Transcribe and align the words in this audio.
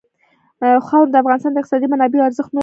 خاوره 0.87 1.11
د 1.11 1.15
افغانستان 1.21 1.51
د 1.53 1.57
اقتصادي 1.59 1.87
منابعو 1.89 2.27
ارزښت 2.27 2.49
نور 2.49 2.51
هم 2.51 2.51
زیاتوي. 2.55 2.59